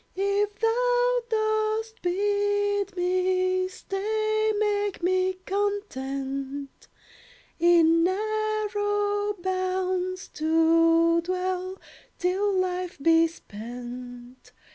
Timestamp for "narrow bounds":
8.03-10.27